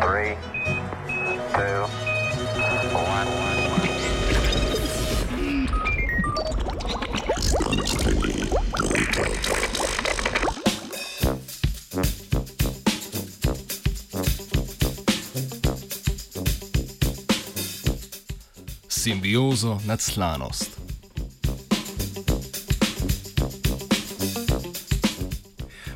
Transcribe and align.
Three, 0.00 0.36
two, 1.52 1.86
one. 2.92 3.46
Simbiozo 18.88 19.80
nad 19.86 20.00
slanost. 20.00 20.85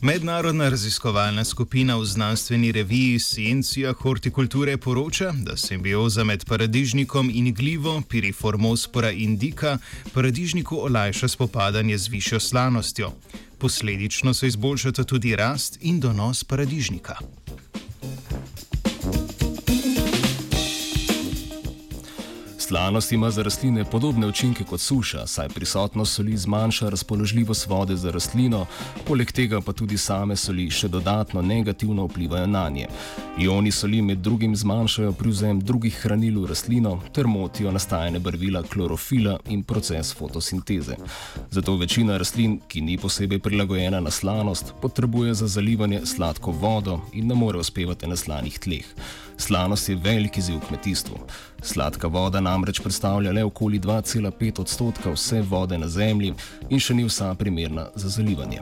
Mednarodna 0.00 0.68
raziskovalna 0.68 1.44
skupina 1.44 1.96
v 1.96 2.04
znanstveni 2.04 2.72
reviji 2.72 3.18
Scientia 3.18 3.92
Horticulture 3.92 4.76
poroča, 4.76 5.32
da 5.32 5.56
simbioza 5.56 6.24
med 6.24 6.44
paradižnikom 6.44 7.30
in 7.32 7.54
glivo 7.54 8.02
Piriformospora 8.08 9.10
indica 9.10 9.78
paradižniku 10.14 10.76
olajša 10.76 11.28
spopadanje 11.28 11.98
z 11.98 12.08
višjo 12.08 12.40
slanostjo. 12.40 13.12
Posledično 13.58 14.34
se 14.34 14.46
izboljšata 14.46 15.04
tudi 15.04 15.36
rast 15.36 15.78
in 15.80 16.00
donos 16.00 16.44
paradižnika. 16.44 17.16
Slanost 22.76 23.12
ima 23.12 23.30
za 23.30 23.42
rastline 23.42 23.84
podobne 23.84 24.26
učinke 24.26 24.64
kot 24.64 24.80
suša, 24.80 25.26
saj 25.26 25.48
prisotnost 25.48 26.14
soli 26.14 26.36
zmanjša 26.36 26.88
razpoložljivost 26.88 27.66
vode 27.66 27.96
za 27.96 28.10
rastlino, 28.10 28.66
poleg 29.06 29.32
tega 29.32 29.60
pa 29.60 29.72
tudi 29.72 29.96
same 29.98 30.36
soli 30.36 30.66
še 30.70 30.88
dodatno 30.88 31.42
negativno 31.42 32.04
vplivajo 32.04 32.46
na 32.46 32.68
nje. 32.68 32.88
Ioni 33.40 33.72
soli 33.72 34.02
med 34.02 34.18
drugim 34.18 34.56
zmanjšajo 34.56 35.12
privzem 35.12 35.60
drugih 35.60 35.96
hranil 36.02 36.42
v 36.42 36.50
rastlino 36.52 36.98
ter 37.16 37.26
motijo 37.26 37.72
nastajanje 37.72 38.20
barvila 38.20 38.62
klorofila 38.62 39.38
in 39.48 39.62
proces 39.62 40.12
fotosinteze. 40.14 40.98
Zato 41.50 41.76
večina 41.80 42.18
rastlin, 42.18 42.58
ki 42.68 42.80
ni 42.80 42.98
posebej 42.98 43.38
prilagojena 43.38 44.00
na 44.00 44.10
slanost, 44.10 44.74
potrebuje 44.82 45.34
za 45.34 45.48
zalivanje 45.48 46.04
sladko 46.04 46.52
vodo 46.52 47.00
in 47.12 47.26
ne 47.26 47.34
more 47.34 47.58
uspevati 47.58 48.06
na 48.06 48.16
slanih 48.16 48.58
tleh. 48.58 48.84
Slanost 49.38 49.88
je 49.88 49.96
velik 49.96 50.38
izziv 50.38 50.56
v 50.56 50.68
kmetijstvu. 50.68 51.16
Sladka 51.62 52.06
voda 52.06 52.40
namreč 52.40 52.80
predstavlja 52.80 53.32
le 53.32 53.44
okoli 53.44 53.80
2,5 53.80 54.60
odstotka 54.60 55.10
vse 55.10 55.42
vode 55.42 55.78
na 55.78 55.88
Zemlji 55.88 56.34
in 56.68 56.80
še 56.80 56.94
ni 56.94 57.04
vsa 57.04 57.34
primerna 57.34 57.88
za 57.94 58.08
zalivanje. 58.08 58.60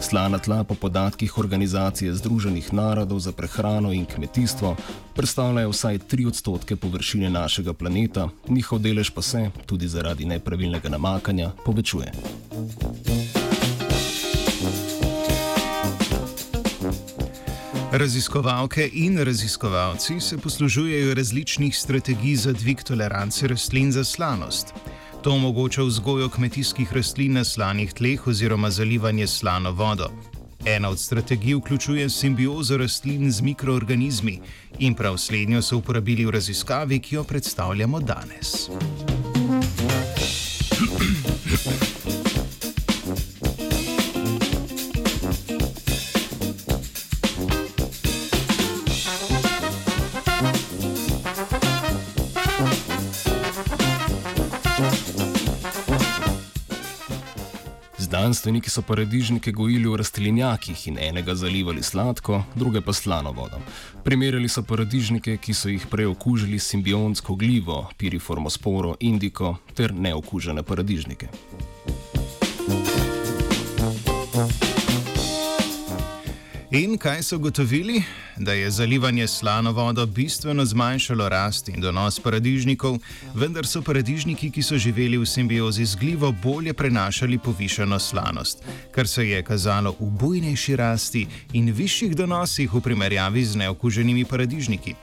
Slana 0.00 0.38
tla 0.38 0.64
po 0.64 0.74
podatkih 0.74 1.38
Organizacije 1.38 2.14
Združenih 2.14 2.72
narodov 2.72 3.18
za 3.18 3.32
prehrano 3.32 3.92
in 3.92 4.06
kmetijstvo 4.06 4.76
predstavljajo 5.14 5.70
vsaj 5.70 5.98
3 5.98 6.26
odstotke 6.26 6.76
površine 6.76 7.30
našega 7.30 7.72
planeta, 7.72 8.28
njihov 8.48 8.78
delež 8.78 9.10
pa 9.10 9.22
se, 9.22 9.50
tudi 9.66 9.88
zaradi 9.88 10.24
nepravilnega 10.24 10.88
namakanja, 10.88 11.50
povečuje. 11.64 12.12
Raziskovalke 17.96 18.90
in 18.92 19.18
raziskovalci 19.18 20.20
se 20.20 20.38
poslužujejo 20.38 21.14
različnih 21.14 21.78
strategij 21.78 22.34
za 22.36 22.52
dvig 22.52 22.82
tolerance 22.82 23.48
rastlin 23.48 23.92
za 23.92 24.04
slanost. 24.04 24.66
To 25.22 25.30
omogoča 25.32 25.82
vzgojo 25.82 26.28
kmetijskih 26.28 26.92
rastlin 26.92 27.32
na 27.32 27.44
slanih 27.44 27.92
tleh 27.92 28.26
oziroma 28.26 28.70
zalivanje 28.70 29.26
slano 29.26 29.72
vodo. 29.72 30.10
Ena 30.64 30.88
od 30.88 30.98
strategij 30.98 31.54
vključuje 31.54 32.10
simbiozo 32.10 32.76
rastlin 32.76 33.32
z 33.32 33.40
mikroorganizmi 33.40 34.40
in 34.78 34.94
prav 34.94 35.16
slednjo 35.16 35.62
so 35.62 35.76
uporabili 35.76 36.26
v 36.26 36.30
raziskavi, 36.30 36.98
ki 36.98 37.14
jo 37.14 37.24
predstavljamo 37.24 38.00
danes. 38.00 38.68
Znanstveniki 58.16 58.70
so 58.70 58.82
paradižnike 58.82 59.52
gojili 59.52 59.88
v 59.88 59.96
rastlinjakih 59.96 60.86
in 60.88 60.98
enega 60.98 61.34
zalivali 61.34 61.82
sladko, 61.82 62.42
druge 62.54 62.80
pa 62.80 62.92
slano 62.92 63.32
vodo. 63.32 63.60
Primerjali 64.04 64.48
so 64.48 64.62
paradižnike, 64.62 65.36
ki 65.36 65.54
so 65.54 65.68
jih 65.68 65.84
prej 65.90 66.06
okužili 66.06 66.58
s 66.58 66.72
simbionsko 66.72 67.34
glivo, 67.34 67.90
piriformosporo, 67.98 68.94
indiko 69.00 69.56
ter 69.74 69.92
neokužene 69.92 70.62
paradižnike. 70.62 71.28
In 76.70 76.98
kaj 76.98 77.22
so 77.22 77.36
ugotovili? 77.36 78.02
Da 78.36 78.52
je 78.52 78.70
zalivanje 78.70 79.26
slano 79.26 79.72
vodo 79.72 80.06
bistveno 80.06 80.64
zmanjšalo 80.64 81.28
rast 81.28 81.68
in 81.68 81.80
donos 81.80 82.20
paradižnikov, 82.20 82.98
vendar 83.34 83.66
so 83.66 83.82
paradižniki, 83.82 84.50
ki 84.50 84.62
so 84.62 84.78
živeli 84.78 85.18
v 85.18 85.26
simbiozi 85.26 85.84
z 85.84 85.94
glivo, 85.94 86.32
bolje 86.32 86.74
prenašali 86.74 87.38
povišeno 87.38 87.98
slanost, 87.98 88.64
kar 88.90 89.08
se 89.08 89.28
je 89.28 89.42
kazalo 89.42 89.94
v 90.00 90.10
bujnejši 90.10 90.76
rasti 90.76 91.26
in 91.52 91.70
višjih 91.72 92.16
donosih 92.16 92.74
v 92.74 92.80
primerjavi 92.80 93.44
z 93.44 93.56
neokuženimi 93.56 94.24
paradižniki. 94.24 94.94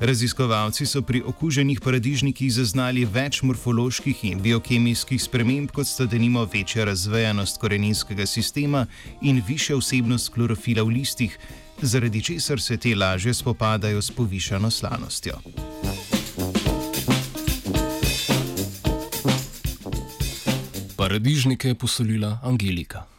Raziskovalci 0.00 0.86
so 0.86 1.02
pri 1.02 1.22
okuženih 1.26 1.80
paradižnikih 1.82 2.52
zaznali 2.54 3.02
več 3.02 3.40
morfoloških 3.42 4.20
in 4.30 4.38
biokemijskih 4.38 5.18
sprememb, 5.18 5.72
kot 5.74 5.90
sta 5.90 6.06
denimo 6.06 6.44
večja 6.46 6.86
razvejanost 6.86 7.58
koreninskega 7.58 8.26
sistema 8.26 8.86
in 9.22 9.42
višja 9.48 9.76
vsebnost 9.76 10.30
klorofila 10.30 10.86
v 10.86 11.00
listih, 11.00 11.34
zaradi 11.82 12.22
česar 12.22 12.62
se 12.62 12.76
te 12.76 12.94
lažje 12.94 13.34
spopadajo 13.34 14.02
s 14.02 14.14
povišano 14.14 14.70
slanostjo. 14.70 15.42
Paradižnike 20.96 21.68
je 21.68 21.74
posolila 21.74 22.38
Angelika. 22.42 23.17